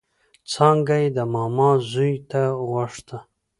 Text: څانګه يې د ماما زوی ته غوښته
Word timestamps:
څانګه 0.51 0.95
يې 1.01 1.09
د 1.17 1.19
ماما 1.33 1.69
زوی 1.91 2.13
ته 2.31 2.41
غوښته 2.67 3.17